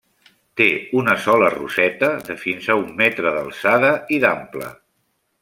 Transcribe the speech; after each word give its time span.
Té 0.59 0.65
una 1.01 1.13
sola 1.25 1.49
roseta 1.55 2.09
de 2.31 2.37
fins 2.45 2.71
a 2.73 2.79
un 2.81 2.89
metre 3.03 3.35
d'alçada 3.37 3.93
i 4.17 4.21
d'ample. 4.27 4.73